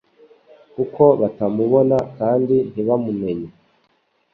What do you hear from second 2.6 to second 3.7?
ntibammuenye.